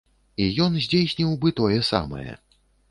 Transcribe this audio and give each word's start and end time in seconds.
І 0.45 0.47
ён 0.65 0.71
здзейсніў 0.87 1.37
бы 1.45 1.55
тое 1.61 1.79
самае. 1.95 2.29